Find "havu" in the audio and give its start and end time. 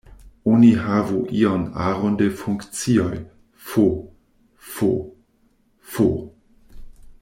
0.85-1.19